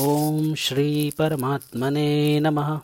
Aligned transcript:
ओम 0.00 0.54
श्री 0.54 1.12
परमात्मने 1.18 2.40
नमः। 2.40 2.80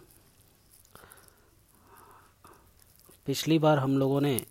पिछली 3.27 3.58
बार 3.58 3.79
हम 3.79 3.98
लोगों 3.98 4.21
ने 4.21 4.46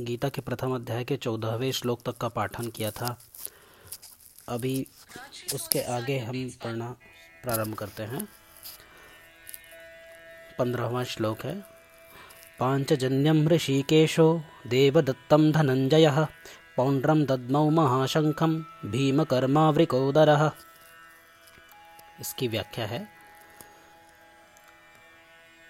गीता 0.00 0.28
के 0.28 0.40
प्रथम 0.40 0.74
अध्याय 0.74 1.04
के 1.04 1.16
चौदहवें 1.16 1.72
श्लोक 1.72 2.02
तक 2.02 2.16
का 2.16 2.28
पाठन 2.28 2.66
किया 2.66 2.90
था। 2.90 3.20
अभी 4.48 4.86
उसके 5.54 5.80
आगे 5.80 6.18
हम 6.18 6.50
पढ़ना 6.64 6.96
प्रारंभ 7.42 7.74
करते 7.74 8.02
हैं। 8.02 8.28
पंद्रहवा 10.58 11.04
श्लोक 11.04 11.40
है। 11.40 11.60
पांचजन्यम 12.58 13.48
ऋषिकेशो 13.48 14.42
देवदत्तम 14.66 15.52
धनंजय 15.52 16.26
पौंड्रम 16.76 17.24
दद्मौ 17.24 17.70
महाशंखम 17.70 18.64
भीमकर्मावृकोदरः। 18.84 20.52
इसकी 22.20 22.48
व्याख्या 22.48 22.86
है। 22.86 23.08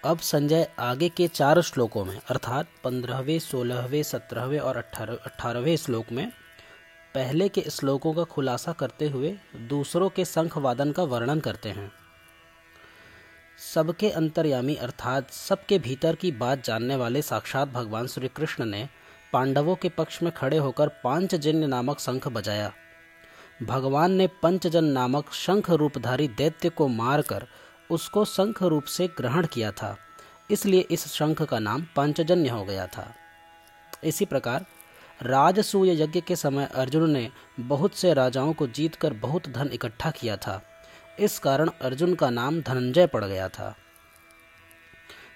अब 0.05 0.19
संजय 0.19 0.71
आगे 0.79 1.09
के 1.09 1.27
चार 1.27 1.61
श्लोकों 1.61 2.05
में, 2.05 2.21
अर्थात 2.29 2.67
पंद्रहवें, 2.83 3.39
सोलहवें, 3.39 4.03
सत्रहवें 4.03 4.59
और 4.59 4.77
अठारहवें 4.77 5.77
श्लोक 5.77 6.11
में, 6.11 6.31
पहले 7.13 7.49
के 7.49 7.61
श्लोकों 7.61 8.13
का 8.13 8.23
खुलासा 8.23 8.71
करते 8.71 9.09
हुए 9.09 9.39
दूसरों 9.55 10.09
के 10.09 10.25
शंख 10.25 10.57
वादन 10.57 10.91
का 10.91 11.03
वर्णन 11.03 11.39
करते 11.39 11.69
हैं। 11.69 11.91
सबके 13.73 14.09
अंतर्यामी, 14.09 14.75
अर्थात 14.75 15.31
सबके 15.31 15.79
भीतर 15.79 16.15
की 16.15 16.31
बात 16.31 16.63
जानने 16.63 16.95
वाले 16.95 17.21
साक्षात 17.21 17.67
भगवान 17.67 18.07
श्री 18.07 18.27
कृष्ण 18.27 18.65
ने 18.65 18.89
पांडवों 19.33 19.75
के 19.75 19.89
पक्ष 19.89 20.23
में 20.23 20.31
खड़े 20.31 20.57
होकर 20.57 20.87
पाँच 20.87 21.31
पांचजन्य 21.31 21.67
नामक 21.67 21.99
शंख 21.99 22.27
बजाया। 22.27 22.73
भगवान 23.63 24.11
ने 24.11 24.27
पंचजन 24.27 24.83
नामक 24.83 25.33
शंख 25.33 25.69
रूपधारी 25.69 26.27
दैत्य 26.27 26.69
को 26.69 26.87
मारकर 26.87 27.45
उसको 27.91 28.25
शंख 28.25 28.63
रूप 28.63 28.83
से 28.83 29.07
ग्रहण 29.07 29.47
किया 29.47 29.71
था। 29.71 29.97
इसलिए 30.51 30.81
इस 30.81 31.07
शंख 31.07 31.41
का 31.41 31.59
नाम 31.59 31.85
पंचजन्य 31.95 32.49
हो 32.49 32.63
गया 32.65 32.87
था। 32.87 33.15
इसी 34.03 34.25
प्रकार 34.25 34.65
राजसूय 35.21 36.01
यज्ञ 36.01 36.21
के 36.21 36.35
समय 36.35 36.69
अर्जुन 36.75 37.09
ने 37.09 37.31
बहुत 37.59 37.95
से 37.95 38.13
राजाओं 38.13 38.53
को 38.53 38.67
जीतकर 38.67 39.13
बहुत 39.13 39.49
धन 39.49 39.69
इकट्ठा 39.73 40.11
किया 40.11 40.37
था। 40.37 40.61
इस 41.19 41.39
कारण 41.39 41.69
अर्जुन 41.81 42.15
का 42.15 42.29
नाम 42.29 42.61
धनंजय 42.61 43.07
पड़ 43.07 43.25
गया 43.25 43.49
था। 43.49 43.75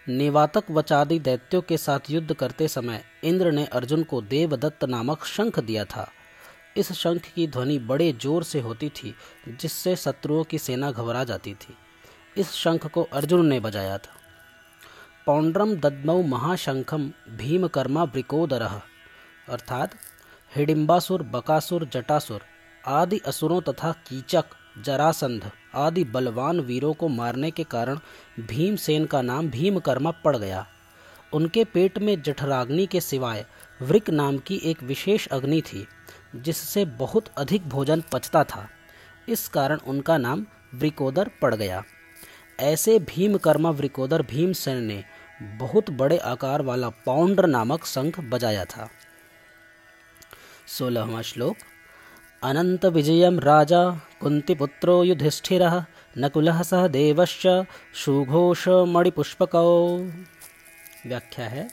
निवातक 0.09 0.63
वचादी 0.71 1.19
दैत्यों 1.19 1.61
के 1.61 1.77
साथ 1.77 1.99
युद्ध 2.09 2.33
करते 2.33 2.67
समय 2.67 3.03
इंद्र 3.23 3.51
ने 3.51 3.65
अर्जुन 3.65 4.03
को 4.03 4.21
देवदत्त 4.21 4.83
नामक 4.83 5.25
शंख 5.25 5.59
दिया 5.59 5.85
था। 5.85 6.11
इस 6.75 6.91
शंख 6.91 7.31
की 7.35 7.47
ध्वनि 7.47 7.77
बड़े 7.79 8.11
ज़ोर 8.13 8.43
से 8.43 8.59
होती 8.59 8.89
थी, 8.89 9.13
जिससे 9.49 9.95
शत्रुओं 9.95 10.43
की 10.43 10.57
सेना 10.57 10.91
घबरा 10.91 11.23
जाती 11.23 11.53
थी। 11.53 11.75
इस 12.37 12.51
शंख 12.53 12.85
को 12.87 13.03
अर्जुन 13.03 13.45
ने 13.47 13.59
बजाया 13.59 13.97
था। 13.97 14.15
पौंड्रम 15.25 15.75
दद्मौ 15.75 16.21
महाशंखम 16.21 17.11
भीमकर्मा 17.29 18.05
ब्रिकोदर 18.05 18.61
अर्थात 18.61 19.95
हिडिम्बासुर, 20.51 21.23
बकासुर, 21.23 21.89
जटासुर 21.93 22.41
आदि 22.83 23.19
असुरों 23.27 23.61
तथा 23.61 23.91
कीचक, 24.07 24.45
जरासंध 24.85 25.49
आदि 25.75 26.03
बलवान 26.03 26.59
वीरों 26.59 26.93
को 26.93 27.07
मारने 27.07 27.51
के 27.51 27.63
कारण 27.63 27.99
भीमसेन 28.39 29.05
का 29.05 29.21
नाम 29.21 29.49
भीमकर्मा 29.49 30.11
पड़ 30.23 30.35
गया। 30.37 30.65
उनके 31.33 31.63
पेट 31.63 31.97
में 31.99 32.21
जठराग्नि 32.21 32.85
के 32.85 33.01
सिवाय 33.01 33.45
वृक 33.79 34.09
नाम 34.09 34.37
की 34.37 34.59
एक 34.63 34.83
विशेष 34.83 35.27
अग्नि 35.27 35.61
थी। 35.61 35.87
जिससे 36.35 36.85
बहुत 36.85 37.27
अधिक 37.37 37.69
भोजन 37.69 38.03
पचता 38.11 38.43
था। 38.43 38.69
इस 39.29 39.47
कारण 39.47 39.77
उनका 39.77 40.17
नाम 40.17 40.45
वृकोदर 40.75 41.29
पड़ 41.41 41.55
गया। 41.55 41.83
ऐसे 42.59 42.99
भीमकर्मा 42.99 43.69
वृकोदर 43.69 44.21
भीमसेन 44.21 44.77
ने 44.77 45.03
बहुत 45.41 45.89
बड़े 45.89 46.17
आकार 46.17 46.61
वाला 46.61 46.89
पाउंडर 46.89 47.45
नामक 47.45 47.85
शंख 47.85 48.19
बजाया 48.19 48.65
था। 48.65 48.89
सोलहवा 50.67 51.21
श्लोक, 51.21 51.55
अनंत 52.43 52.85
विजयम 52.85 53.39
राजा 53.39 54.01
कुंतीपुत्रो 54.21 55.03
युधिष्ठिर 55.03 55.83
नकुल 56.17 56.61
सह 56.61 56.87
देवश्च 56.87 57.65
सुघोष 58.05 58.67
मणिपुष्पको। 58.67 59.97
व्याख्या 61.05 61.47
है। 61.47 61.67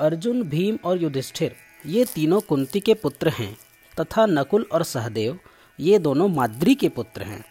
अर्जुन, 0.00 0.42
भीम 0.42 0.78
और 0.84 0.98
युधिष्ठिर 0.98 1.56
ये 1.86 2.04
तीनों 2.04 2.40
कुंती 2.40 2.80
के 2.80 2.94
पुत्र 2.94 3.28
हैं, 3.28 3.56
तथा 4.00 4.26
नकुल 4.26 4.66
और 4.72 4.82
सहदेव, 4.82 5.38
ये 5.80 5.98
दोनों 5.98 6.28
माद्री 6.28 6.74
के 6.74 6.88
पुत्र 6.88 7.22
हैं। 7.22 7.44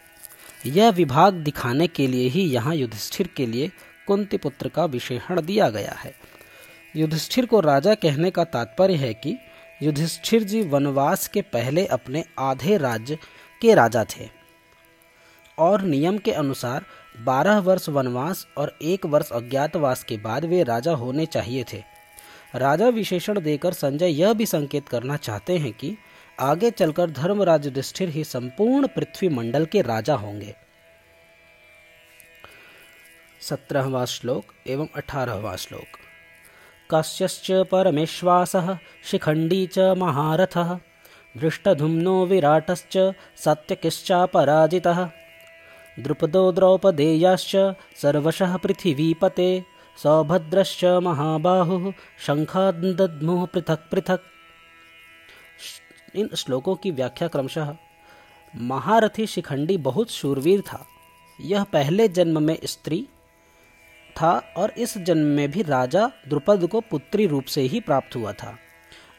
यह 0.66 0.90
विभाग 0.90 1.34
दिखाने 1.34 1.86
के 1.86 2.06
लिए 2.06 2.28
ही 2.28 2.42
यहाँ 2.42 2.74
युधिष्ठिर 2.74 3.30
के 3.36 3.46
लिए 3.46 3.70
कुंती 4.06 4.36
पुत्र 4.36 4.68
का 4.68 4.84
विशेषण 4.84 5.40
दिया 5.40 5.70
गया 5.70 5.92
है। 5.92 6.14
युधिष्ठिर 6.96 7.46
को 7.46 7.60
राजा 7.60 7.94
कहने 7.94 8.30
का 8.30 8.44
तात्पर्य 8.44 8.94
है 8.94 9.14
कि 9.14 9.38
युधिष्ठिर 9.82 10.42
जी 10.42 10.62
वनवास 10.62 11.28
के 11.28 11.42
पहले 11.42 11.86
अपने 11.86 12.24
आधे 12.38 12.76
राज्य 12.76 13.18
के 13.60 13.74
राजा 13.74 14.04
थे। 14.04 14.28
और 15.58 15.82
नियम 15.82 16.18
के 16.18 16.32
अनुसार 16.32 16.86
बारह 17.20 17.58
वर्ष 17.58 17.88
वनवास 17.88 18.46
और 18.56 18.78
एक 18.82 19.06
वर्ष 19.06 19.30
अज्ञातवास 19.30 20.04
के 20.04 20.16
बाद 20.16 20.44
वे 20.44 20.62
राजा 20.62 20.92
होने 20.92 21.26
चाहिए 21.26 21.64
थे। 21.72 21.93
राजा 22.54 22.88
विशेषण 22.88 23.40
देकर 23.40 23.72
संजय 23.72 24.06
यह 24.06 24.32
भी 24.32 24.46
संकेत 24.46 24.88
करना 24.88 25.16
चाहते 25.16 25.58
हैं 25.58 25.72
कि 25.72 25.96
आगे 26.40 26.70
चलकर 26.70 27.10
धर्मराज 27.10 27.64
युधिष्ठिर 27.64 28.08
ही 28.08 28.24
संपूर्ण 28.24 28.86
पृथ्वी 28.86 29.28
मंडल 29.28 29.64
के 29.64 29.82
राजा 29.82 30.14
होंगे। 30.14 30.54
सत्रहवा 33.40 34.04
श्लोक 34.04 34.44
एवं 34.66 34.86
अठारहवा 34.96 35.56
श्लोक। 35.56 35.98
कश्यश्च 36.94 37.52
परमेश्वास 37.52 38.52
शिखंडी 39.04 39.66
च 39.66 39.78
महारथ 39.78 40.58
दृष्टधुम्नो 41.38 42.26
विराटश्च 42.26 43.12
सत्यकिश्चापराजितः 43.36 45.10
द्रुपदो 45.98 46.52
द्रौपदेयाश्च, 46.52 47.56
सर्वशः 47.96 48.56
पृथिवीपते। 48.56 49.73
सौभद्रश्च 50.02 50.84
महाबाहु 50.84 51.92
शंखादमुह 52.18 53.46
पृथक 53.46 53.88
पृथक। 53.90 54.20
इन 56.14 56.28
श्लोकों 56.36 56.74
की 56.74 56.90
व्याख्या 56.90 57.28
क्रमशः, 57.28 57.74
महारथी 58.56 59.26
शिखंडी 59.26 59.76
बहुत 59.76 60.10
शूरवीर 60.10 60.60
था। 60.60 60.86
यह 61.40 61.64
पहले 61.64 62.08
जन्म 62.08 62.42
में 62.42 62.58
स्त्री 62.64 63.08
था 64.16 64.32
और 64.56 64.70
इस 64.70 64.98
जन्म 64.98 65.26
में 65.26 65.50
भी 65.50 65.62
राजा 65.62 66.06
द्रुपद 66.28 66.66
को 66.66 66.80
पुत्री 66.80 67.26
रूप 67.26 67.44
से 67.44 67.62
ही 67.62 67.80
प्राप्त 67.80 68.16
हुआ 68.16 68.32
था। 68.32 68.56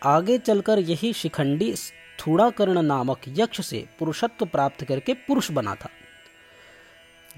आगे 0.03 0.37
चलकर 0.37 0.79
यही 0.79 1.13
शिखंडी 1.13 1.75
स्थूणाकर्ण 1.75 2.81
नामक 2.81 3.21
यक्ष 3.27 3.61
से 3.61 3.85
पुरुषत्व 3.99 4.45
प्राप्त 4.45 4.83
करके 4.83 5.13
पुरुष 5.13 5.51
बना 5.51 5.75
था। 5.75 5.89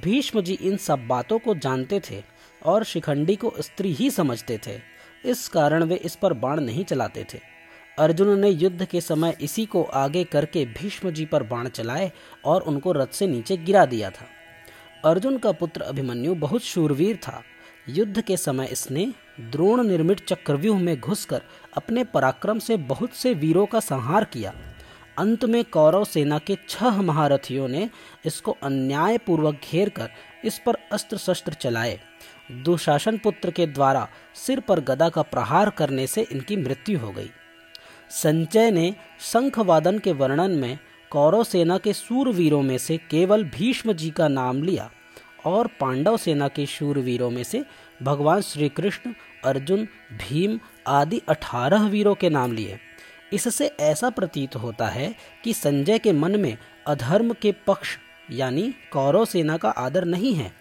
भीष्म 0.02 0.42
जी 0.42 0.54
इन 0.54 0.78
सब 0.78 1.08
बातों 1.08 1.40
को 1.40 1.56
जानते 1.56 2.00
थे 2.00 2.24
और 2.66 2.84
शिखंडी 2.84 3.36
को 3.36 3.54
स्त्री 3.60 3.94
ही 3.94 4.12
समझते 4.12 4.60
थे। 4.68 4.80
इस 5.26 5.48
कारण 5.48 5.84
वे 5.84 5.96
इस 5.96 6.16
पर 6.16 6.34
बाण 6.34 6.60
नहीं 6.60 6.86
चलाते 6.86 7.26
थे। 7.34 7.40
अर्जुन 8.00 8.40
ने 8.40 8.50
युद्ध 8.50 8.86
के 8.86 9.02
समय 9.02 9.38
इसी 9.42 9.66
को 9.66 9.84
आगे 9.84 10.24
करके 10.24 10.66
भीष्म 10.66 11.12
जी 11.12 11.26
पर 11.26 11.44
बाण 11.44 11.70
चलाए 11.70 12.12
और 12.46 12.62
उनको 12.62 12.92
रथ 12.92 13.08
से 13.08 13.28
नीचे 13.28 13.58
गिरा 13.58 13.86
दिया 13.86 14.10
था। 14.10 14.26
अर्जुन 15.06 15.38
का 15.38 15.52
पुत्र 15.52 15.82
अभिमन्यु 15.82 16.36
बहुत 16.36 16.62
शूरवीर 16.62 17.16
था। 17.16 17.44
युद्ध 17.90 18.22
के 18.22 18.38
समय 18.38 18.66
इसने 18.66 19.14
द्रोण 19.40 19.84
निर्मित 19.84 20.28
चक्रव्यूह 20.28 20.80
में 20.80 21.00
घुसकर 21.00 21.42
अपने 21.74 22.04
पराक्रम 22.04 22.60
से 22.60 22.78
बहुत 22.78 23.14
से 23.14 23.34
वीरों 23.34 23.66
का 23.66 23.80
संहार 23.80 24.24
किया। 24.24 24.54
अंत 25.18 25.46
में 25.46 25.64
कौरव 25.66 26.04
सेना 26.06 26.40
के 26.40 26.58
छह 26.70 27.02
महारथियों 27.02 27.68
ने 27.68 27.90
इसको 28.26 28.58
अन्यायपूर्वक 28.64 29.62
घेर 29.72 29.90
कर 29.90 30.10
इस 30.46 30.62
पर 30.66 30.76
अस्त्र 30.92 31.18
शस्त्र 31.18 31.54
चलाए। 31.54 32.00
दुशासन 32.52 33.18
पुत्र 33.18 33.52
के 33.52 33.68
द्वारा 33.68 34.08
सिर 34.36 34.60
पर 34.60 34.80
गदा 34.80 35.10
का 35.10 35.22
प्रहार 35.22 35.70
करने 35.70 36.08
से 36.08 36.22
इनकी 36.22 36.56
मृत्यु 36.56 37.00
हो 37.00 37.12
गई। 37.12 37.30
संजय 38.10 38.72
ने 38.72 38.94
शंख 39.22 39.60
वादन 39.60 40.00
के 40.00 40.12
वर्णन 40.12 40.52
में 40.52 40.78
कौरव 41.12 41.44
सेना 41.44 41.78
के 41.78 41.94
सूरवीरों 41.94 42.62
में 42.62 42.78
से 42.78 42.98
केवल 42.98 43.44
भीष्म 43.44 43.94
जी 43.94 44.10
का 44.10 44.28
नाम 44.28 44.64
लिया 44.64 44.90
और 45.46 45.68
पांडव 45.80 46.18
सेना 46.18 46.48
के 46.48 46.66
शूरवीरों 46.66 47.30
में 47.30 47.44
से 47.44 47.64
भगवान 48.04 48.42
श्री 48.42 48.70
कृष्ण 48.70 49.14
अर्जुन, 49.46 49.88
भीम 50.14 50.60
आदि 50.88 51.22
अठारह 51.30 51.88
वीरों 51.88 52.16
के 52.16 52.30
नाम 52.30 52.52
लिए। 52.52 52.80
इससे 53.34 53.68
ऐसा 53.80 54.10
प्रतीत 54.10 54.56
होता 54.56 54.88
है 54.88 55.16
कि 55.44 55.54
संजय 55.54 56.00
के 56.00 56.12
मन 56.12 56.40
में 56.40 56.58
अधर्म 56.88 57.34
के 57.34 57.52
पक्ष, 57.68 57.98
यानी 58.32 58.74
कौरव 58.92 59.26
सेना 59.26 59.58
का 59.58 59.70
आदर 59.70 60.06
नहीं 60.06 60.34
है 60.34 60.52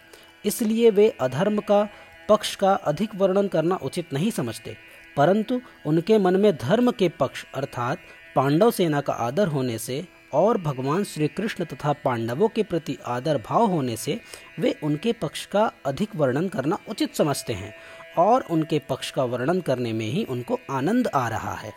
इसलिए 0.46 0.90
वे 0.90 1.08
अधर्म 1.20 1.60
का, 1.60 1.88
पक्ष 2.28 2.54
का 2.56 2.74
अधिक 2.74 3.14
वर्णन 3.14 3.48
करना 3.48 3.74
उचित 3.74 4.12
नहीं 4.12 4.30
समझते। 4.30 4.76
परंतु 5.16 5.60
उनके 5.86 6.18
मन 6.18 6.36
में 6.36 6.56
धर्म 6.56 6.90
के 6.90 7.08
पक्ष 7.08 7.44
अर्थात 7.54 7.98
पांडव 8.36 8.70
सेना 8.70 9.00
का 9.00 9.12
आदर 9.12 9.46
होने 9.46 9.78
से 9.78 10.08
और 10.32 10.58
भगवान 10.58 11.04
श्री 11.04 11.28
कृष्ण 11.28 11.64
तथा 11.64 11.92
पांडवों 11.92 12.48
के 12.48 12.62
प्रति 12.62 12.98
आदर 13.06 13.38
भाव 13.38 13.64
होने 13.64 13.96
से 13.96 14.20
वे 14.58 14.74
उनके 14.82 15.12
पक्ष 15.12 15.46
का 15.46 15.72
अधिक 15.86 16.16
वर्णन 16.16 16.48
करना 16.48 16.78
उचित 16.88 17.14
समझते 17.14 17.52
हैं 17.52 17.74
और 18.18 18.44
उनके 18.50 18.78
पक्ष 18.78 19.10
का 19.10 19.24
वर्णन 19.24 19.60
करने 19.60 19.92
में 19.92 20.06
ही 20.06 20.24
उनको 20.24 20.58
आनंद 20.70 21.08
आ 21.08 21.28
रहा 21.28 21.54
है। 21.54 21.72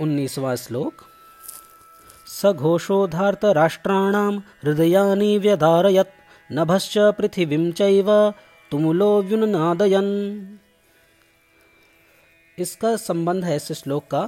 उन्नीसवा 0.00 0.56
श्लोक 0.56 1.07
सघोषोधार्त 2.42 3.44
राष्ट्राणाम 3.44 4.38
हृदयानि 4.64 5.36
व्यधारयत। 5.38 6.12
नभश्च 6.50 6.98
पृथिवीं 7.18 7.70
चैव 7.72 8.10
तुमुलो 8.72 9.22
इसका 12.58 12.94
संबंध 12.96 13.44
है 13.44 13.56
इस 13.56 13.72
श्लोक 13.72 14.04
का। 14.04 14.20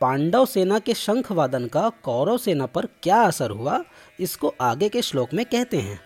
पांडव 0.00 0.44
सेना 0.46 0.78
के 0.78 0.94
शंख 0.94 1.30
वादन 1.32 1.66
का 1.66 1.88
कौरव 2.02 2.36
सेना 2.36 2.66
पर 2.66 2.86
क्या 3.02 3.20
असर 3.22 3.50
हुआ, 3.50 3.78
इसको 4.20 4.54
आगे 4.60 4.88
के 4.88 5.02
श्लोक 5.02 5.34
में 5.34 5.44
कहते 5.44 5.76
हैं। 5.76 6.00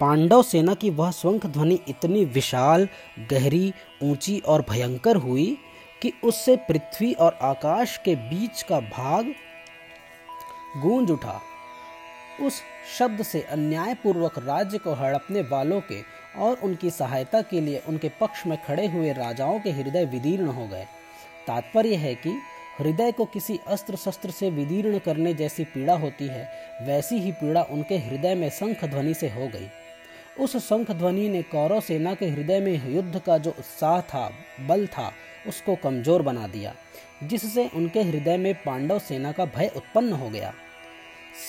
पांडव 0.00 0.42
सेना 0.42 0.74
की 0.74 0.90
वह 0.90 1.10
शंख 1.10 1.46
ध्वनि 1.46 1.78
इतनी 1.88 2.24
विशाल, 2.24 2.88
गहरी, 3.30 3.72
ऊँची 4.02 4.38
और 4.38 4.64
भयंकर 4.70 5.16
हुई 5.16 5.56
कि 6.02 6.12
उससे 6.24 6.56
पृथ्वी 6.68 7.12
और 7.12 7.38
आकाश 7.42 7.96
के 8.04 8.14
बीच 8.14 8.62
का 8.62 8.80
भाग 8.80 9.32
गूंज 10.76 11.10
उठा। 11.10 11.40
उस 12.42 12.60
शब्द 12.98 13.22
से 13.22 13.40
अन्यायपूर्वक 13.42 14.38
राज्य 14.38 14.78
को 14.78 14.92
हड़पने 14.94 15.40
वालों 15.42 15.80
के 15.80 16.00
और 16.38 16.60
उनकी 16.62 16.90
सहायता 16.90 17.40
के 17.42 17.60
लिए 17.60 17.82
उनके 17.88 18.08
पक्ष 18.20 18.46
में 18.46 18.56
खड़े 18.66 18.86
हुए 18.86 19.12
राजाओं 19.12 19.58
के 19.60 19.70
हृदय 19.70 20.04
विदीर्ण 20.04 20.46
हो 20.46 20.66
गए। 20.66 20.86
तात्पर्य 21.46 21.94
है 21.94 22.14
कि 22.14 22.30
हृदय 22.78 23.12
को 23.12 23.24
किसी 23.24 23.58
अस्त्र 23.66 23.96
शस्त्र 23.96 24.30
से 24.30 24.50
विदीर्ण 24.50 24.98
करने 24.98 25.34
जैसी 25.34 25.64
पीड़ा 25.64 25.94
होती 25.94 26.26
है, 26.26 26.48
वैसी 26.82 27.18
ही 27.18 27.32
पीड़ा 27.32 27.62
उनके 27.62 27.98
हृदय 27.98 28.34
में 28.34 28.48
शंख 28.50 28.84
ध्वनि 28.84 29.14
से 29.14 29.28
हो 29.28 29.48
गई। 29.48 29.68
उस 30.38 30.56
शंख 30.56 30.90
ध्वनि 30.90 31.28
ने 31.28 31.42
कौरव 31.42 31.80
सेना 31.80 32.14
के 32.14 32.26
हृदय 32.26 32.60
में 32.60 32.94
युद्ध 32.94 33.18
का 33.18 33.38
जो 33.38 33.50
उत्साह 33.50 34.00
था, 34.00 34.30
बल 34.60 34.86
था, 34.86 35.12
उसको 35.48 35.76
कमज़ोर 35.76 36.22
बना 36.22 36.46
दिया। 36.46 36.74
जिससे 37.22 37.70
उनके 37.74 38.02
हृदय 38.02 38.36
में 38.36 38.54
पांडव 38.54 38.98
सेना 38.98 39.32
का 39.32 39.44
भय 39.44 39.70
उत्पन्न 39.76 40.12
हो 40.12 40.30
गया। 40.30 40.52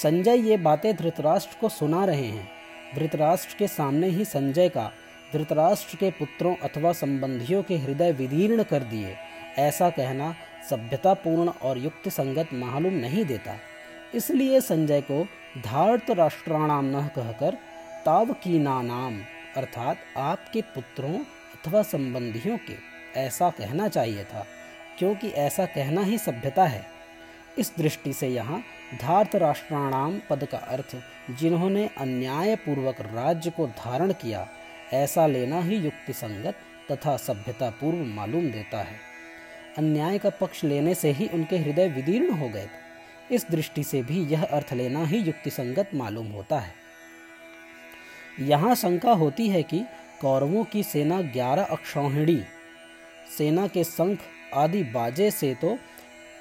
संजय 0.03 0.38
ये 0.38 0.57
बातें 0.57 0.95
धृतराष्ट्र 0.95 1.57
को 1.62 1.69
सुना 1.69 2.06
रहे 2.06 2.25
हैं। 2.25 2.50
धृतराष्ट्र 2.95 3.56
के 3.59 3.68
सामने 3.68 4.07
ही 4.07 4.25
संजय 4.25 4.69
का, 4.69 4.92
धृतराष्ट्र 5.33 5.98
के 5.98 6.12
पुत्रों 6.12 6.56
अथवा 6.56 6.92
संबंधियों 6.92 7.63
के 7.63 7.77
हृदय 7.77 8.12
विदीर्ण 8.12 8.63
कर 8.63 8.80
दिए। 8.80 9.15
ऐसा 9.57 9.89
कहना 9.89 10.36
सभ्यतापूर्ण 10.69 11.50
और 11.50 11.77
युक्त 11.77 12.09
संगत 12.09 12.50
मालूम 12.53 12.94
नहीं 12.94 13.25
देता। 13.25 13.56
इसलिए 14.15 14.62
संजय 14.62 15.01
को 15.01 15.27
धार्त 15.57 16.12
राष्ट्राणाम 16.12 16.86
न 16.86 17.07
कहकर 17.07 17.57
ताव 18.06 18.33
की 18.33 18.59
नाम, 18.59 19.21
अर्थात 19.57 19.98
आपके 20.18 20.62
पुत्रों 20.62 21.13
अथवा 21.13 21.81
संबंधियों 21.81 22.57
के, 22.57 22.75
ऐसा 23.19 23.50
कहना 23.50 23.88
चाहिए 23.88 24.24
था। 24.24 24.45
क्योंकि 25.01 25.30
ऐसा 25.30 25.65
कहना 25.65 26.01
ही 26.01 26.18
सभ्यता 26.18 26.65
है। 26.65 26.86
इस 27.57 27.71
दृष्टि 27.77 28.12
से 28.13 28.27
यहाँ 28.27 28.59
धार्थ 29.01 29.36
राष्ट्राणाम 29.36 30.19
पद 30.30 30.44
का 30.45 30.57
अर्थ 30.57 30.95
जिन्होंने 31.39 31.86
अन्याय 31.98 32.56
पूर्वक 32.56 33.00
राज्य 33.03 33.50
को 33.50 33.65
धारण 33.68 34.12
किया, 34.13 34.48
ऐसा 34.94 35.25
लेना 35.27 35.62
ही 35.62 35.75
युक्ति 35.75 36.13
संगत 36.13 36.56
तथा 36.92 37.15
सभ्यता 37.18 37.69
पूर्व 37.69 38.03
मालूम 38.06 38.50
देता 38.51 38.77
है। 38.77 39.00
अन्याय 39.77 40.18
का 40.18 40.30
पक्ष 40.30 40.63
लेने 40.63 40.94
से 40.95 41.12
ही 41.12 41.27
उनके 41.27 41.57
हृदय 41.57 41.88
विदीर्ण 41.88 42.31
हो 42.31 42.50
गए। 42.50 42.68
इस 43.31 43.45
दृष्टि 43.51 43.83
से 43.83 44.01
भी 44.03 44.24
यह 44.25 44.44
अर्थ 44.44 44.74
लेना 44.74 45.06
ही 45.06 45.18
युक्ति 45.18 45.50
संगत 45.50 45.89
मालूम 45.94 46.27
होता 46.27 46.59
है। 46.59 46.74
यहाँ 48.39 48.75
शंका 48.75 49.12
होती 49.13 49.48
है 49.50 49.63
कि 49.63 49.83
कौरवों 50.21 50.63
की 50.63 50.83
सेना 50.83 51.21
ग्यारह 51.21 51.63
अक्षौहिणी, 51.63 52.42
सेना 53.38 53.68
के 53.68 53.83
शंख 53.83 54.19
आदि 54.53 54.83
बाजे 54.83 55.31
से 55.31 55.53
तो 55.56 55.77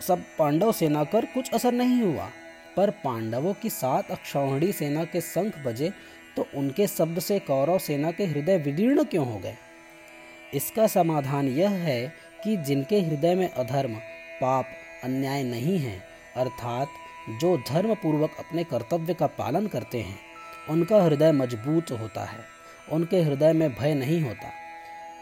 सब 0.00 0.22
पांडव 0.38 0.72
सेना 0.72 1.04
कर 1.04 1.24
कुछ 1.24 1.50
असर 1.52 1.72
नहीं 1.72 2.02
हुआ। 2.02 2.28
पर 2.76 2.90
पांडवों 3.04 3.52
की 3.54 3.70
सात 3.70 4.10
अक्षौहणी 4.10 4.72
सेना 4.72 5.04
के 5.04 5.20
शंख 5.20 5.58
बजे 5.58 5.90
तो 6.36 6.46
उनके 6.54 6.86
शब्द 6.86 7.18
से 7.18 7.38
कौरव 7.38 7.78
सेना 7.78 8.10
के 8.10 8.24
हृदय 8.24 8.58
विदीर्ण 8.58 9.04
क्यों 9.04 9.26
हो 9.26 9.38
गए? 9.38 9.56
इसका 10.54 10.86
समाधान 10.86 11.48
यह 11.48 11.70
है 11.70 12.12
कि 12.44 12.56
जिनके 12.56 13.00
हृदय 13.00 13.34
में 13.34 13.48
अधर्म, 13.48 13.94
पाप, 14.40 14.66
अन्याय 15.04 15.42
नहीं 15.42 15.78
है, 15.78 15.98
अर्थात 16.36 16.88
जो 17.40 17.56
धर्म 17.68 17.94
पूर्वक 17.94 18.36
अपने 18.38 18.64
कर्तव्य 18.64 19.14
का 19.14 19.26
पालन 19.26 19.66
करते 19.66 20.00
हैं, 20.00 20.18
उनका 20.70 21.02
हृदय 21.02 21.32
मज़बूत 21.32 21.90
होता 21.90 22.24
है, 22.24 22.38
उनके 22.92 23.20
हृदय 23.22 23.52
में 23.52 23.74
भय 23.74 23.94
नहीं 23.94 24.20
होता। 24.22 24.52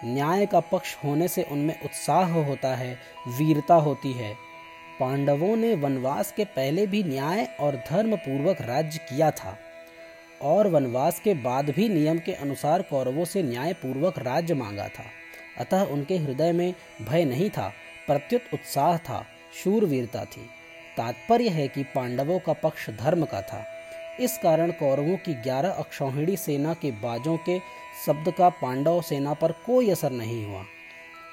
न्याय 0.04 0.46
का 0.46 0.60
पक्ष 0.60 0.96
होने 1.04 1.28
से 1.28 1.42
उनमें 1.42 1.82
उत्साह 1.84 2.32
होता 2.32 2.76
है, 2.76 2.98
वीरता 3.28 3.74
होती 3.74 4.12
है। 4.12 4.34
पांडवों 5.00 5.56
ने 5.56 5.74
वनवास 5.74 6.32
के 6.32 6.44
पहले 6.44 6.86
भी 6.86 7.02
न्याय 7.02 7.48
और 7.60 7.76
धर्म 7.90 8.16
पूर्वक 8.16 8.60
राज्य 8.60 8.98
किया 8.98 9.30
था 9.30 9.58
और 10.42 10.68
वनवास 10.68 11.20
के 11.20 11.34
बाद 11.34 11.70
भी 11.70 11.88
नियम 11.88 12.18
के 12.18 12.32
अनुसार 12.32 12.82
कौरवों 12.82 13.24
से 13.24 13.42
न्याय 13.42 13.72
पूर्वक 13.72 14.18
राज्य 14.18 14.54
मांगा 14.54 14.88
था। 14.88 15.04
अतः 15.58 15.82
उनके 15.82 16.16
हृदय 16.16 16.52
में 16.52 16.74
भय 17.02 17.24
नहीं 17.24 17.50
था, 17.50 17.72
प्रत्युत 18.06 18.42
उत्साह 18.54 18.98
था, 18.98 19.26
शूरवीरता 19.64 20.24
थी। 20.24 20.50
तात्पर्य 20.96 21.48
है 21.48 21.68
कि 21.68 21.82
पांडवों 21.82 22.38
का 22.38 22.52
पक्ष 22.52 22.90
धर्म 22.90 23.24
का 23.24 23.42
था। 23.42 23.64
इस 24.20 24.38
कारण 24.38 24.70
कौरवों 24.70 25.16
की 25.16 25.34
ग्यारह 25.34 25.70
अक्षौहिणी 25.70 26.36
सेना 26.36 26.74
के 26.74 26.90
बाजों 26.90 27.36
के 27.36 27.58
शब्द 28.06 28.30
का 28.30 28.48
पांडव 28.48 29.02
सेना 29.02 29.34
पर 29.34 29.52
कोई 29.52 29.90
असर 29.90 30.10
नहीं 30.10 30.46
हुआ। 30.46 30.62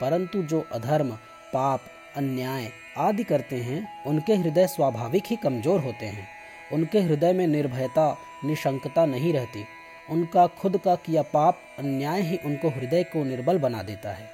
परंतु 0.02 0.44
जो 0.44 0.66
अधर्म, 0.72 1.10
पाप, 1.54 1.82
अन्याय 2.16 2.72
आदि 2.98 3.24
करते 3.24 3.56
हैं, 3.56 4.04
उनके 4.04 4.36
हृदय 4.36 4.68
स्वाभाविक 4.68 5.24
ही 5.28 5.36
कमज़ोर 5.36 5.80
होते 5.80 6.06
हैं। 6.06 6.28
उनके 6.74 7.00
हृदय 7.00 7.34
में 7.34 7.48
निर्भयता, 7.48 8.18
निशंकता 8.46 9.06
नहीं 9.06 9.34
रहती। 9.34 9.66
उनका 10.10 10.48
खुद 10.48 10.78
का 10.78 10.96
किया 10.96 11.22
पाप, 11.22 11.60
अन्याय 11.80 12.22
ही 12.22 12.38
उनको 12.46 12.70
हृदय 12.70 13.04
को 13.04 13.24
निर्बल 13.24 13.58
बना 13.58 13.84
देता 13.84 14.12
है। 14.12 14.30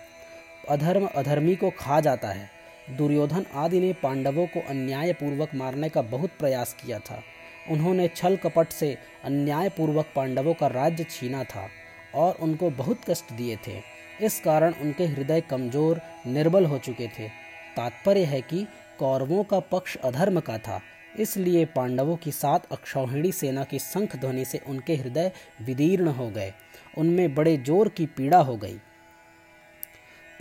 अधर्म 0.70 1.10
अधर्मी 1.16 1.56
को 1.56 1.70
खा 1.70 2.00
जाता 2.00 2.28
है। 2.28 2.50
दुर्योधन 2.98 3.46
आदि 3.56 3.80
ने 3.80 3.94
पांडवों 3.94 4.48
को 4.48 4.60
अन्यायपूर्वक 4.70 5.50
मारने 5.56 5.90
का 5.90 6.02
बहुत 6.02 6.30
प्रयास 6.40 6.76
किया 6.86 7.00
था। 7.00 7.22
उन्होंने 7.70 8.08
छल 8.08 8.38
कपट 8.38 8.68
से 8.68 8.98
अन्यायपूर्वक 9.24 10.06
पांडवों 10.16 10.54
का 10.54 10.68
राज्य 10.68 11.04
छीना 11.04 11.44
था। 11.44 11.70
और 12.16 12.38
उनको 12.42 12.70
बहुत 12.70 13.02
कष्ट 13.10 13.34
दिए 13.34 13.58
थे। 13.68 13.80
इस 14.22 14.40
कारण 14.40 14.74
उनके 14.82 15.06
हृदय 15.06 15.42
कमज़ोर, 15.42 16.02
निर्बल 16.28 16.66
हो 16.66 16.78
चुके 16.78 17.08
थे। 17.08 17.28
तात्पर्य 17.76 18.24
है 18.24 18.42
कि 18.42 18.66
कौरवों 19.00 19.44
का 19.44 19.60
पक्ष 19.60 19.96
अधर्म 19.98 20.40
का 20.40 20.58
था। 20.58 20.80
इसलिए 21.20 21.66
पांडवों 21.66 22.16
की 22.16 22.32
सात 22.32 22.72
अक्षौहिणी 22.72 23.32
सेना 23.32 23.64
की 23.64 23.80
शंख 23.80 24.16
ध्वनि 24.16 24.46
से 24.46 24.62
उनके 24.68 24.96
हृदय 24.96 25.32
विदीर्ण 25.62 26.08
हो 26.08 26.30
गए। 26.30 26.54
उनमें 26.98 27.34
बड़े 27.36 27.58
ज़ोर 27.58 27.90
की 27.90 28.06
पीड़ा 28.08 28.38
हो 28.38 28.56
गई। 28.58 28.80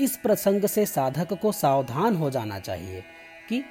इस 0.01 0.17
प्रसंग 0.17 0.67
से 0.67 0.87
साधक 0.87 1.33
को 1.33 1.53
सावधान 1.53 2.17
हो 2.17 2.31
जाना 2.31 2.59
चाहिए 2.59 3.03
कि 3.49 3.63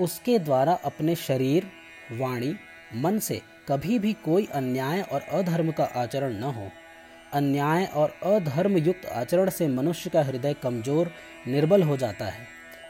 उसके 0.00 0.38
द्वारा 0.38 0.72
अपने 0.84 1.14
शरीर, 1.16 1.66
वाणी, 2.12 2.54
मन 2.94 3.18
से 3.18 3.40
कभी 3.68 3.98
भी 3.98 4.12
कोई 4.24 4.46
अन्याय 4.54 5.02
और 5.02 5.20
अधर्म 5.20 5.70
का 5.72 5.84
आचरण 5.96 6.32
न 6.32 6.42
हो। 6.42 6.68
अन्याय 7.34 7.84
और 7.84 8.14
अधर्म 8.22 8.76
युक्त 8.76 9.06
आचरण 9.06 9.50
से 9.50 9.68
मनुष्य 9.68 10.10
का 10.10 10.22
हृदय 10.22 10.54
कमज़ोर, 10.54 11.10
निर्बल 11.46 11.82
हो 11.82 11.96
जाता 11.96 12.24
है। 12.24 12.46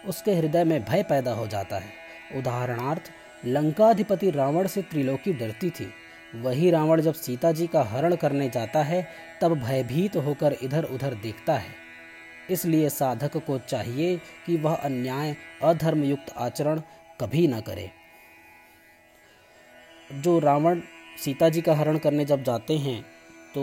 उसके 0.09 0.35
हृदय 0.35 0.65
में 0.65 0.85
भय 0.85 1.03
पैदा 1.03 1.33
हो 1.33 1.47
जाता 1.47 1.79
है। 1.79 1.93
उदाहरणार्थ, 2.37 3.11
लंकाधिपति 3.45 4.31
रावण 4.31 4.67
से 4.67 4.83
त्रिलोकी 4.83 5.33
डरती 5.33 5.71
थी। 5.71 5.93
वही 6.35 6.71
रावण 6.71 7.01
जब 7.01 7.15
सीता 7.15 7.53
जी 7.53 7.67
का 7.67 7.83
हरण 7.83 8.15
करने 8.17 8.49
जाता 8.49 8.83
है, 8.83 9.09
तब 9.41 9.55
भयभीत 9.55 10.17
होकर 10.17 10.57
इधर 10.63 10.85
उधर 10.85 11.15
देखता 11.15 11.55
है। 11.55 11.73
इसलिए 12.51 12.89
साधक 12.89 13.37
को 13.37 13.59
चाहिए 13.59 14.17
कि 14.47 14.57
वह 14.57 14.75
अन्याय 14.75 15.37
अधर्म 15.63 16.03
युक्त 16.05 16.33
आचरण 16.37 16.81
कभी 17.21 17.47
न 17.47 17.61
करे। 17.61 17.91
जो 20.13 20.39
रावण, 20.39 20.81
सीता 21.25 21.49
जी 21.49 21.61
का 21.61 21.75
हरण 21.75 21.99
करने 21.99 22.25
जब 22.25 22.43
जाते 22.43 22.79
हैं 22.79 23.14
तो 23.55 23.63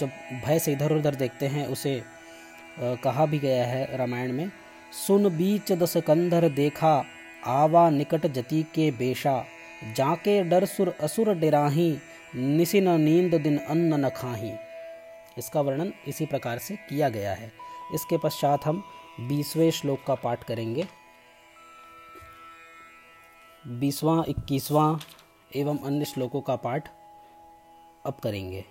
जब 0.00 0.10
भय 0.44 0.58
से 0.58 0.72
इधर 0.72 0.92
उधर 0.92 1.14
देखते 1.14 1.46
हैं, 1.46 1.66
उसे 1.66 2.02
कहा 2.80 3.26
भी 3.26 3.38
गया 3.38 3.64
है 3.66 3.96
रामायण 3.96 4.32
में, 4.32 4.50
सुन 5.06 5.28
बीच 5.28 5.72
दस 5.72 5.96
कंधर 5.96 6.48
देखा, 6.48 7.04
आवा 7.46 7.88
निकट 7.90 8.26
जति 8.26 8.62
के 8.74 8.90
बेशा, 8.90 9.44
जाके 9.96 10.42
डर 10.44 10.64
सुर 10.64 10.94
असुर 11.00 11.34
डिराही, 11.34 11.90
निसिन 12.34 12.88
नींद 13.00 13.34
दिन 13.34 13.58
अन्न 13.58 14.04
न 14.04 14.08
खाही। 14.08 14.52
इसका 15.38 15.60
वर्णन 15.60 15.92
इसी 16.08 16.26
प्रकार 16.26 16.58
से 16.58 16.76
किया 16.88 17.08
गया 17.08 17.34
है। 17.34 17.52
इसके 17.94 18.18
पश्चात 18.18 18.64
हम 18.64 18.82
बीसवें 19.20 19.70
श्लोक 19.70 20.04
का 20.06 20.14
पाठ 20.14 20.44
करेंगे। 20.44 20.86
बीसवां, 23.66 24.22
इक्कीसवां 24.24 24.96
एवं 25.56 25.78
अन्य 25.78 26.04
श्लोकों 26.04 26.40
का 26.40 26.56
पाठ 26.56 26.88
अब 28.06 28.20
करेंगे। 28.22 28.64